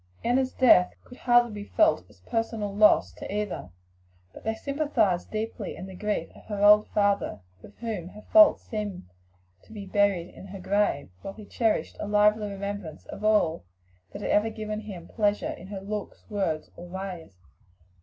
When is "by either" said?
3.13-3.69